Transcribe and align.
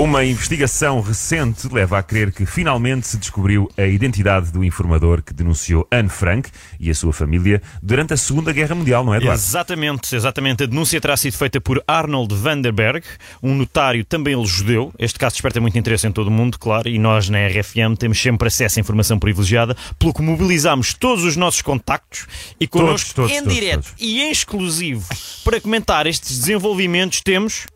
Uma 0.00 0.24
investigação 0.24 0.98
recente 1.02 1.68
leva 1.70 1.98
a 1.98 2.02
crer 2.02 2.32
que 2.32 2.46
finalmente 2.46 3.06
se 3.06 3.18
descobriu 3.18 3.70
a 3.76 3.82
identidade 3.82 4.50
do 4.50 4.64
informador 4.64 5.22
que 5.22 5.34
denunciou 5.34 5.86
Anne 5.92 6.08
Frank 6.08 6.48
e 6.80 6.88
a 6.88 6.94
sua 6.94 7.12
família 7.12 7.60
durante 7.82 8.14
a 8.14 8.16
Segunda 8.16 8.50
Guerra 8.50 8.74
Mundial, 8.74 9.04
não 9.04 9.12
é, 9.12 9.18
Eduardo? 9.18 9.38
Exatamente, 9.38 10.16
exatamente. 10.16 10.62
A 10.62 10.66
denúncia 10.66 10.98
terá 11.02 11.18
sido 11.18 11.34
feita 11.34 11.60
por 11.60 11.84
Arnold 11.86 12.34
Vanderberg, 12.34 13.04
um 13.42 13.54
notário 13.54 14.02
também 14.02 14.32
ele 14.32 14.46
judeu. 14.46 14.90
Este 14.98 15.18
caso 15.18 15.34
desperta 15.34 15.60
muito 15.60 15.78
interesse 15.78 16.06
em 16.06 16.12
todo 16.12 16.28
o 16.28 16.30
mundo, 16.30 16.58
claro, 16.58 16.88
e 16.88 16.98
nós 16.98 17.28
na 17.28 17.46
RFM 17.46 17.94
temos 17.98 18.18
sempre 18.18 18.48
acesso 18.48 18.78
a 18.78 18.80
informação 18.80 19.18
privilegiada, 19.18 19.76
pelo 19.98 20.14
que 20.14 20.22
mobilizamos 20.22 20.94
todos 20.94 21.24
os 21.24 21.36
nossos 21.36 21.60
contactos 21.60 22.26
e 22.58 22.66
connosco 22.66 23.14
todos, 23.14 23.32
em 23.32 23.40
todos, 23.40 23.54
direto 23.54 23.82
todos. 23.82 23.94
e 24.00 24.22
em 24.22 24.30
exclusivo 24.30 25.06
para 25.44 25.60
comentar 25.60 26.06
estes 26.06 26.38
desenvolvimentos 26.38 27.20
temos 27.20 27.66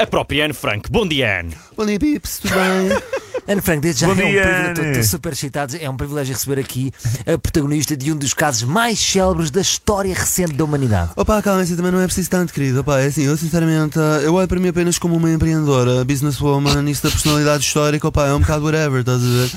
a 0.00 0.06
própria 0.06 0.44
Anne 0.44 0.54
Frank. 0.54 0.88
Bom 0.88 1.04
dia, 1.04 1.40
Anne. 1.40 1.56
Bom 1.76 1.84
dia, 1.84 1.98
Pips, 1.98 2.38
tudo 2.38 2.54
bem? 2.54 3.18
Ana 3.48 3.62
Frank, 3.62 3.80
desde 3.80 4.02
já 4.02 4.06
Bom 4.08 4.12
é 4.12 4.26
um 4.26 4.28
dia, 4.28 4.42
privilégio, 4.42 4.90
estou 4.90 5.02
super 5.04 5.32
excitado, 5.32 5.74
é 5.80 5.88
um 5.88 5.96
privilégio 5.96 6.34
receber 6.34 6.60
aqui 6.60 6.92
a 7.20 7.38
protagonista 7.38 7.96
de 7.96 8.12
um 8.12 8.16
dos 8.16 8.34
casos 8.34 8.64
mais 8.64 9.00
célebres 9.00 9.50
da 9.50 9.62
história 9.62 10.14
recente 10.14 10.52
da 10.52 10.64
humanidade. 10.64 11.12
Opa, 11.16 11.40
calma, 11.40 11.62
assim 11.62 11.74
também 11.74 11.90
não 11.90 11.98
é 11.98 12.04
preciso 12.04 12.28
tanto, 12.28 12.52
querido. 12.52 12.80
Opa, 12.80 13.00
é 13.00 13.06
assim, 13.06 13.22
eu 13.22 13.38
sinceramente, 13.38 13.98
eu 14.22 14.34
olho 14.34 14.46
para 14.46 14.60
mim 14.60 14.68
apenas 14.68 14.98
como 14.98 15.16
uma 15.16 15.30
empreendedora, 15.30 16.04
businesswoman, 16.04 16.90
isso 16.90 17.02
da 17.02 17.10
personalidade 17.10 17.64
histórica, 17.64 18.06
opa, 18.06 18.26
é 18.26 18.34
um 18.34 18.40
bocado 18.40 18.66
whatever, 18.66 19.00
estás 19.00 19.22
a 19.22 19.26
ver? 19.26 19.50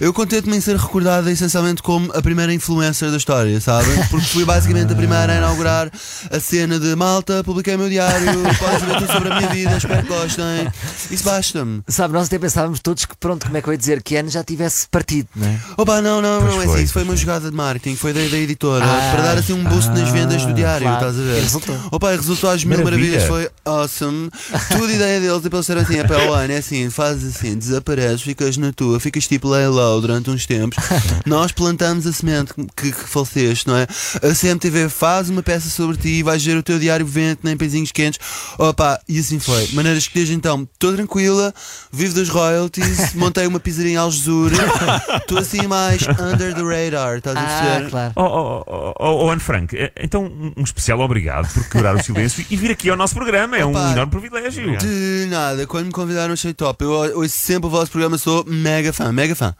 Eu 0.00 0.14
contento-me 0.14 0.56
em 0.56 0.60
ser 0.62 0.76
recordada 0.76 1.30
essencialmente 1.30 1.82
como 1.82 2.10
a 2.14 2.22
primeira 2.22 2.54
influencer 2.54 3.10
da 3.10 3.18
história, 3.18 3.60
sabem? 3.60 3.94
Porque 4.08 4.26
fui 4.26 4.46
basicamente 4.46 4.90
a 4.90 4.96
primeira 4.96 5.34
a 5.34 5.36
inaugurar 5.36 5.90
a 6.30 6.40
cena 6.40 6.80
de 6.80 6.96
malta, 6.96 7.44
publiquei 7.44 7.74
o 7.74 7.78
meu 7.78 7.90
diário, 7.90 8.24
podem 8.58 8.80
saber 8.80 8.96
tudo 9.00 9.12
sobre 9.12 9.28
a 9.30 9.36
minha 9.36 9.50
vida, 9.50 9.76
espero 9.76 10.02
que 10.02 10.08
gostem. 10.08 10.72
Isso 11.10 11.24
basta-me. 11.24 11.82
Sabe, 11.88 12.14
nós 12.14 12.28
até 12.28 12.38
pensávamos 12.38 12.80
todos 12.80 13.04
que, 13.04 13.14
pronto, 13.18 13.33
como 13.42 13.56
é 13.56 13.62
que 13.62 13.68
eu 13.68 13.72
ia 13.72 13.78
dizer, 13.78 14.02
que 14.02 14.16
Ana 14.16 14.28
já 14.30 14.42
tivesse 14.44 14.86
partido, 14.88 15.28
não 15.34 15.46
é? 15.46 15.58
Opa, 15.76 16.00
não, 16.00 16.20
não, 16.22 16.40
Pois 16.40 16.54
não, 16.54 16.62
é 16.62 16.64
foi, 16.66 16.74
assim, 16.74 16.84
isso 16.84 16.92
foi 16.92 17.02
pois 17.04 17.08
uma 17.10 17.16
foi. 17.16 17.20
jogada 17.20 17.50
de 17.50 17.56
marketing, 17.56 17.96
foi 17.96 18.12
da, 18.12 18.20
da 18.20 18.36
editora, 18.38 18.84
Ah, 18.84 19.10
para 19.12 19.22
dar 19.22 19.38
assim 19.38 19.52
um 19.52 19.64
boost 19.64 19.90
nas 19.90 20.08
vendas 20.10 20.44
do 20.44 20.52
diário, 20.54 20.86
claro. 20.86 21.08
estás 21.08 21.18
a 21.18 21.22
ver? 21.32 21.38
E 21.38 21.40
resultou. 21.42 21.78
Opa, 21.90 22.12
e 22.12 22.16
resultou 22.16 22.50
às 22.50 22.64
mil 22.64 22.78
Maravilha. 22.82 23.18
maravilhas, 23.18 23.28
foi 23.28 23.50
awesome. 23.64 24.30
Tudo 24.70 24.90
ideia 24.92 25.20
deles, 25.20 25.44
e 25.44 25.48
para 25.50 25.58
eles 25.58 25.66
serem 25.66 25.82
assim, 25.82 25.98
é 25.98 26.04
para 26.04 26.30
o 26.30 26.32
ano, 26.32 26.52
é 26.52 26.56
assim, 26.58 26.90
fazes 26.90 27.36
assim, 27.36 27.56
desapareces, 27.56 28.22
ficas 28.22 28.56
na 28.56 28.72
tua, 28.72 28.98
ficas 29.00 29.26
tipo 29.26 29.48
lay 29.48 29.66
low 29.66 30.00
durante 30.00 30.30
uns 30.30 30.46
tempos. 30.46 30.82
Nós 31.26 31.52
plantamos 31.52 32.06
a 32.06 32.12
semente 32.12 32.52
que, 32.76 32.92
que 32.92 33.08
faleceste, 33.08 33.66
não 33.66 33.76
é? 33.76 33.86
A 34.22 34.34
CMTV 34.34 34.88
faz 34.88 35.28
uma 35.30 35.42
peça 35.42 35.68
sobre 35.68 35.96
ti, 35.96 36.22
vais 36.22 36.44
ver 36.44 36.56
o 36.56 36.62
teu 36.62 36.78
diário 36.78 37.06
vento, 37.06 37.40
nem 37.42 37.56
pezinhos 37.56 37.92
quentes. 37.92 38.20
Opa, 38.58 39.00
e 39.08 39.18
assim 39.18 39.38
foi. 39.38 39.68
Maneiras 39.72 40.06
que 40.08 40.14
desde 40.14 40.34
então, 40.34 40.66
estou 40.72 40.92
tranquila, 40.94 41.52
vivo 41.92 42.14
das 42.14 42.28
royalties, 42.28 43.14
montei 43.24 43.46
uma 43.46 43.60
pizzaria 43.60 43.92
em 43.92 43.96
Algesur, 43.96 44.50
estou 45.16 45.38
assim 45.38 45.66
mais 45.66 46.02
under 46.08 46.54
the 46.54 46.62
radar, 46.62 47.16
estás 47.18 47.36
a 47.36 47.40
Ah, 47.40 47.44
perceber? 47.46 47.90
claro. 47.90 48.12
Oh, 48.16 48.22
oh, 48.22 48.64
oh, 48.66 48.94
oh, 48.98 49.24
oh, 49.26 49.30
Anne 49.30 49.40
Frank, 49.40 49.76
eh, 49.76 49.92
então 50.00 50.24
um- 50.24 50.52
um 50.56 50.62
especial 50.62 51.00
obrigado 51.00 51.52
por 51.52 51.68
quebrar 51.68 51.94
o 51.96 52.02
silêncio 52.02 52.44
e 52.50 52.56
vir 52.56 52.70
aqui 52.70 52.88
ao 52.90 52.96
nosso 52.96 53.14
programa. 53.14 53.56
É 53.56 53.64
um 53.64 53.70
Opa. 53.70 53.92
enorme 53.92 54.10
privilégio. 54.12 54.76
De 54.78 55.26
nada, 55.30 55.66
quando 55.66 55.86
me 55.86 55.92
convidaram 55.92 56.32
achei 56.32 56.52
top. 56.54 56.84
Eu 56.84 56.90
ouço 57.18 57.28
sempre 57.36 57.66
o 57.66 57.70
vosso 57.70 57.90
programa, 57.90 58.16
sou 58.18 58.44
mega 58.46 58.92
fã, 58.92 59.12
mega 59.12 59.34
fã. 59.34 59.54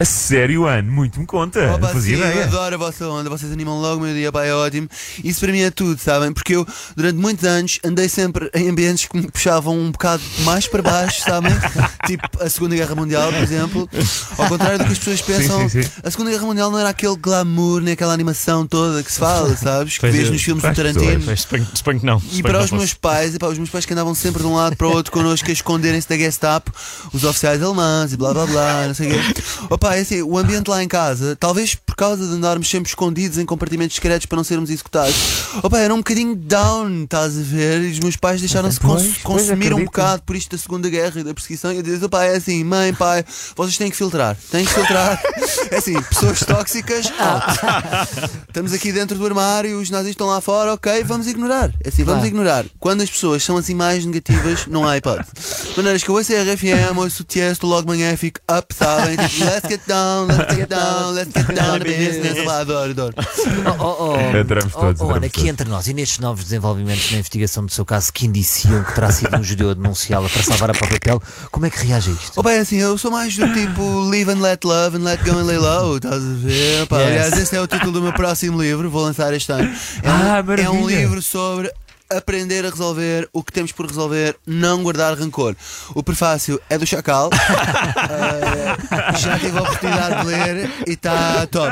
A 0.00 0.04
sério, 0.04 0.64
Anne, 0.64 0.88
muito 0.88 1.18
me 1.18 1.26
conta. 1.26 1.58
Opa, 1.72 1.78
Não 1.78 1.88
fazia 1.88 2.16
sim, 2.16 2.22
eu 2.22 2.30
ideia. 2.30 2.44
adoro 2.44 2.76
a 2.76 2.78
vossa 2.78 3.08
onda, 3.08 3.28
vocês 3.28 3.50
animam 3.50 3.80
logo 3.80 4.00
o 4.00 4.04
meu 4.06 4.14
dia, 4.14 4.30
pá, 4.30 4.44
é 4.44 4.54
ótimo. 4.54 4.88
Isso 5.24 5.40
para 5.40 5.50
mim 5.50 5.60
é 5.62 5.72
tudo, 5.72 6.00
sabem? 6.00 6.32
Porque 6.32 6.54
eu, 6.54 6.64
durante 6.94 7.16
muitos 7.16 7.44
anos, 7.44 7.80
andei 7.84 8.08
sempre 8.08 8.48
em 8.54 8.70
ambientes 8.70 9.06
que 9.06 9.16
me 9.16 9.28
puxavam 9.28 9.76
um 9.76 9.90
bocado 9.90 10.22
mais 10.44 10.68
para 10.68 10.82
baixo, 10.82 11.22
sabem? 11.22 11.50
tipo 12.06 12.28
a 12.40 12.48
Segunda 12.48 12.76
Guerra 12.76 12.94
Mundial, 12.94 13.32
por 13.32 13.42
exemplo. 13.42 13.90
Ao 14.38 14.46
contrário 14.46 14.78
do 14.78 14.84
que 14.84 14.92
as 14.92 14.98
pessoas 14.98 15.20
pensam, 15.26 15.68
sim, 15.68 15.82
sim. 15.82 15.90
a 16.04 16.10
Segunda 16.12 16.30
Guerra 16.30 16.46
Mundial 16.46 16.70
não 16.70 16.78
era 16.78 16.90
aquele 16.90 17.16
glamour, 17.16 17.80
nem 17.80 17.94
aquela 17.94 18.14
animação 18.14 18.68
toda 18.68 19.02
que 19.02 19.10
se 19.10 19.18
fala, 19.18 19.54
sabes? 19.58 19.98
Que 19.98 20.08
vês 20.08 20.28
é, 20.28 20.30
nos 20.30 20.40
filmes 20.40 20.62
do 20.62 20.66
para 20.72 20.76
Tarantino. 20.76 21.36
Suponho, 21.74 21.98
que 21.98 22.06
não. 22.06 22.22
E 22.34 22.40
para 22.40 22.60
os 22.62 22.70
meus 22.70 22.94
pais, 22.94 23.34
epá, 23.34 23.48
os 23.48 23.58
meus 23.58 23.68
pais 23.68 23.84
que 23.84 23.92
andavam 23.94 24.14
sempre 24.14 24.42
de 24.42 24.46
um 24.46 24.54
lado 24.54 24.76
para 24.76 24.86
o 24.86 24.92
outro 24.92 25.10
connosco 25.10 25.50
a 25.50 25.52
esconderem-se 25.52 26.08
da 26.08 26.16
Gestapo, 26.16 26.72
os 27.12 27.24
oficiais 27.24 27.60
alemães 27.60 28.12
e 28.12 28.16
blá 28.16 28.32
blá 28.32 28.46
blá, 28.46 28.86
não 28.86 28.94
sei 28.94 29.10
o 29.10 29.10
quê. 29.34 29.42
Opa, 29.68 29.87
é 29.96 30.00
assim, 30.00 30.22
o 30.22 30.36
ambiente 30.38 30.68
lá 30.68 30.82
em 30.82 30.88
casa, 30.88 31.36
talvez 31.38 31.74
por 31.74 31.94
causa 31.96 32.26
de 32.26 32.32
andarmos 32.32 32.68
sempre 32.70 32.88
escondidos 32.88 33.38
em 33.38 33.44
compartimentos 33.46 33.94
secretos 33.96 34.26
para 34.26 34.36
não 34.36 34.44
sermos 34.44 34.70
executados, 34.70 35.14
opa, 35.62 35.78
era 35.78 35.92
um 35.92 35.98
bocadinho 35.98 36.34
down, 36.36 37.04
estás 37.04 37.36
a 37.36 37.42
ver? 37.42 37.82
E 37.82 37.90
os 37.92 37.98
meus 38.00 38.16
pais 38.16 38.40
deixaram-se 38.40 38.78
cons- 38.80 39.18
consumir 39.22 39.72
um 39.74 39.84
bocado 39.84 40.22
por 40.22 40.36
isto 40.36 40.54
da 40.54 40.58
Segunda 40.60 40.88
Guerra 40.88 41.20
e 41.20 41.24
da 41.24 41.34
perseguição. 41.34 41.72
E 41.72 41.76
eu 41.76 41.82
disse, 41.82 42.04
opa, 42.04 42.24
é 42.24 42.36
assim, 42.36 42.62
mãe, 42.64 42.92
pai, 42.94 43.24
vocês 43.56 43.76
têm 43.76 43.90
que 43.90 43.96
filtrar, 43.96 44.36
têm 44.50 44.64
que 44.64 44.72
filtrar. 44.72 45.20
É 45.70 45.76
assim, 45.76 46.00
pessoas 46.02 46.40
tóxicas, 46.40 47.06
out. 47.18 47.58
Estamos 48.48 48.72
aqui 48.72 48.90
dentro 48.92 49.18
do 49.18 49.26
armário, 49.26 49.78
os 49.80 49.90
nazis 49.90 50.10
estão 50.10 50.26
lá 50.26 50.40
fora, 50.40 50.72
ok, 50.74 51.04
vamos 51.04 51.26
ignorar. 51.26 51.70
É 51.84 51.88
assim, 51.88 52.04
vamos 52.04 52.24
ignorar. 52.24 52.64
Quando 52.78 53.02
as 53.02 53.10
pessoas 53.10 53.42
são 53.42 53.56
assim 53.56 53.74
mais 53.74 54.04
negativas, 54.04 54.66
não 54.66 54.86
há 54.86 54.96
hipótese. 54.96 55.28
De 55.78 55.82
maneiras 55.82 56.02
que 56.02 56.08
eu 56.08 56.16
ouço 56.16 56.32
a 56.32 56.42
RFM, 56.42 56.98
ouço 56.98 57.22
o 57.22 57.24
Tiesto, 57.24 57.64
logo 57.64 57.82
de 57.82 57.86
manhã 57.86 58.16
fico 58.16 58.40
up, 58.50 58.74
sabem? 58.74 59.16
Tipo, 59.16 59.44
let's 59.44 59.68
get 59.68 59.80
down, 59.86 60.26
let's 60.26 60.56
get 60.56 60.66
down, 60.74 61.12
let's 61.12 61.32
get 61.32 61.54
down 61.54 61.78
to 61.78 61.84
business. 61.84 62.44
Lá, 62.44 62.58
adoro, 62.58 62.90
adoro. 62.90 63.14
Oh, 63.78 63.84
oh, 63.84 63.96
oh, 64.08 64.36
Adoramos 64.40 64.72
oh, 64.74 64.80
todos, 64.80 65.00
oh, 65.00 65.04
Ana, 65.04 65.12
adoramos 65.12 65.24
aqui 65.28 65.48
entre 65.48 65.68
nós 65.68 65.86
e 65.86 65.94
nestes 65.94 66.18
novos 66.18 66.42
desenvolvimentos 66.42 67.12
na 67.12 67.18
investigação 67.18 67.64
do 67.64 67.72
seu 67.72 67.84
caso 67.84 68.12
que 68.12 68.26
indiciam 68.26 68.82
que 68.82 68.92
terá 68.92 69.12
sido 69.12 69.36
um 69.36 69.44
judeu 69.44 69.70
a 69.70 69.74
denunciá-la 69.74 70.28
para 70.28 70.42
salvar 70.42 70.70
a 70.70 70.74
própria 70.74 70.98
pele, 70.98 71.20
como 71.52 71.66
é 71.66 71.70
que 71.70 71.86
reage 71.86 72.10
a 72.10 72.12
isto? 72.12 72.40
Opa, 72.40 72.50
é 72.50 72.58
assim, 72.58 72.78
eu 72.78 72.98
sou 72.98 73.12
mais 73.12 73.36
do 73.36 73.46
tipo 73.54 74.00
live 74.00 74.32
and 74.32 74.40
let 74.40 74.64
love 74.64 74.96
and 74.96 75.04
let 75.04 75.22
go 75.24 75.38
and 75.38 75.44
lay 75.44 75.58
low, 75.58 75.94
estás 75.94 76.24
a 76.24 76.34
ver? 76.38 76.80
Yes. 76.80 76.88
Aliás, 76.90 77.38
esse 77.38 77.54
é 77.54 77.60
o 77.60 77.68
título 77.68 77.92
do 77.92 78.02
meu 78.02 78.12
próximo 78.12 78.60
livro, 78.60 78.90
vou 78.90 79.04
lançar 79.04 79.32
este 79.32 79.52
ano. 79.52 79.72
É 80.02 80.10
um, 80.10 80.12
Ah, 80.12 80.44
é 80.60 80.70
um 80.70 80.88
livro 80.88 81.22
sobre 81.22 81.70
aprender 82.10 82.64
a 82.66 82.70
resolver 82.70 83.28
o 83.32 83.42
que 83.42 83.52
temos 83.52 83.72
por 83.72 83.86
resolver, 83.86 84.36
não 84.46 84.82
guardar 84.82 85.16
rancor. 85.18 85.54
O 85.94 86.02
prefácio 86.02 86.60
é 86.70 86.78
do 86.78 86.86
Chacal, 86.86 87.30
Eh, 88.10 89.18
já 89.18 89.38
tive 89.38 89.58
a 89.58 89.62
oportunidade 89.62 90.20
de 90.20 90.26
ler 90.26 90.70
e 90.86 90.92
está 90.92 91.46
top. 91.46 91.70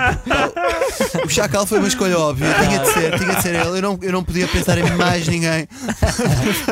O 1.25 1.29
Chacal 1.29 1.67
foi 1.67 1.79
uma 1.79 1.89
escolha 1.89 2.19
óbvia, 2.19 2.47
tinha 2.55 2.79
de 2.81 2.93
ser, 2.93 3.19
tinha 3.19 3.35
de 3.35 3.43
ser 3.43 3.55
ele. 3.55 3.79
Eu 3.79 3.83
não, 3.83 3.99
eu 4.03 4.13
não 4.13 4.25
podia 4.25 4.47
pensar 4.49 4.77
em 4.79 4.91
mais 4.97 5.27
ninguém 5.27 5.67
para 6.01 6.13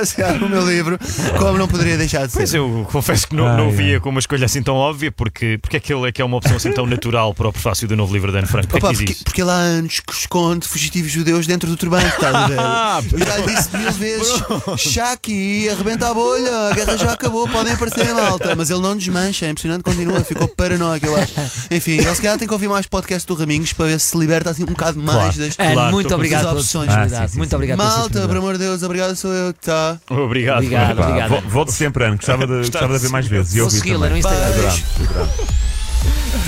fazer 0.04 0.42
o 0.42 0.48
meu 0.48 0.66
livro, 0.68 0.98
como 1.38 1.58
não 1.58 1.68
poderia 1.68 1.96
deixar 1.96 2.26
de 2.26 2.32
ser. 2.32 2.38
Pois 2.38 2.54
eu 2.54 2.86
confesso 2.90 3.28
que 3.28 3.34
não, 3.36 3.46
Ai, 3.46 3.56
não 3.56 3.66
ai. 3.66 3.72
via 3.72 4.00
como 4.00 4.14
uma 4.14 4.20
escolha 4.20 4.44
assim 4.46 4.62
tão 4.62 4.74
óbvia, 4.76 5.10
porque, 5.12 5.58
porque 5.60 5.76
é 5.76 5.80
que 5.80 5.92
ele 5.92 6.08
é 6.08 6.12
que 6.12 6.20
é 6.20 6.24
uma 6.24 6.36
opção 6.36 6.56
assim 6.56 6.72
tão 6.72 6.86
natural 6.86 7.32
para 7.34 7.48
o 7.48 7.52
prefácio 7.52 7.86
do 7.88 7.96
novo 7.96 8.12
livro 8.12 8.30
de 8.32 8.38
Anne 8.38 8.46
Frank. 8.46 8.66
Porquê 8.68 8.86
Opa, 8.86 8.94
que 8.94 9.04
diz 9.04 9.10
porque, 9.16 9.24
porque 9.24 9.42
ele 9.42 9.50
há 9.50 9.54
anos 9.54 10.00
que 10.00 10.12
esconde 10.12 10.66
fugitivos 10.66 11.10
judeus 11.10 11.46
dentro 11.46 11.68
do 11.68 11.76
turbante, 11.76 12.06
estás 12.06 12.34
a 12.34 12.46
ver? 12.46 12.56
Disse 13.54 13.76
mil 13.76 13.90
vezes: 13.92 14.42
Shaki, 14.78 15.68
arrebenta 15.68 16.08
a 16.10 16.14
bolha, 16.14 16.68
a 16.70 16.74
guerra 16.74 16.96
já 16.96 17.12
acabou, 17.12 17.48
podem 17.48 17.72
aparecer 17.72 18.12
malta. 18.14 18.54
Mas 18.56 18.70
ele 18.70 18.80
não 18.80 18.96
desmancha, 18.96 19.46
é 19.46 19.50
impressionante, 19.50 19.82
continua, 19.82 20.22
ficou 20.24 20.48
paranoico, 20.48 21.06
eu 21.06 21.16
acho. 21.16 21.32
Enfim, 21.70 21.92
ele 21.98 22.14
se 22.14 22.22
calhar 22.22 22.38
tem 22.38 22.46
que 22.48 22.54
ouvir 22.54 22.68
mais 22.68 22.86
podcast 22.86 23.26
do 23.26 23.34
Raminhos 23.34 23.72
para 23.72 23.86
ver 23.86 24.00
se 24.00 24.04
se 24.14 24.18
liberta 24.18 24.50
assim 24.50 24.62
um 24.64 24.66
bocado 24.66 24.98
mais 25.00 25.36
das. 25.36 25.54
Ana, 25.58 25.72
Claro, 25.72 25.92
muito 25.92 26.08
com 26.08 26.14
obrigado 26.14 26.46
opções. 26.56 26.90
Ah, 26.90 27.08
sim, 27.08 27.28
sim, 27.28 27.38
muito 27.38 27.50
sim. 27.50 27.56
obrigado 27.56 27.78
pela 27.78 27.88
Malta, 27.88 28.02
por 28.02 28.08
disponibilidade. 28.10 28.38
amor 28.38 28.52
de 28.52 28.58
Deus, 28.58 28.82
obrigado, 28.82 29.16
sou 29.16 29.32
eu, 29.32 29.52
tá? 29.54 29.98
Obrigado. 30.10 30.58
Obrigado, 30.58 30.96
Pá, 30.96 31.02
obrigado. 31.08 31.28
vo- 31.30 31.48
Volte 31.48 31.72
sempre, 31.72 32.04
Anne. 32.04 32.16
Gostava 32.16 32.46
de, 32.46 32.52
gostava 32.58 32.92
de 32.96 32.98
ver 33.04 33.08
mais 33.10 33.26
vezes. 33.26 33.52
E 33.54 33.56
Vou 33.56 33.64
ouvir 33.64 33.78
segui-la 33.78 34.08
no 34.08 34.20
também. 34.20 34.38
Instagram. 34.38 34.62
Beijo. 34.62 34.84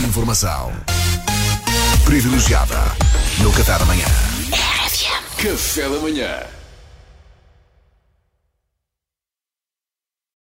Informação 0.09 0.73
privilegiada 2.05 2.77
no 3.39 3.51
Café 3.53 3.79
da 3.79 3.85
manhã. 3.87 4.05
Café 5.39 5.89
da 5.89 5.99
manhã. 5.99 6.29